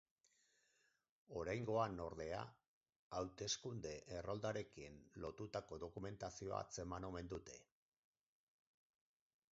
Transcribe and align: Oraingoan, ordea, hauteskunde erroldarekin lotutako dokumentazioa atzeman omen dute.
Oraingoan, 1.41 1.99
ordea, 2.05 2.39
hauteskunde 3.19 3.93
erroldarekin 4.21 4.99
lotutako 5.27 5.81
dokumentazioa 5.87 6.65
atzeman 6.67 7.09
omen 7.13 7.31
dute. 7.35 7.63